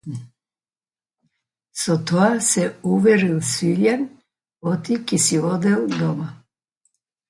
[1.81, 2.65] Со тоа се
[2.95, 4.01] уверил Силјан
[4.73, 6.33] оти ќе си одел дома.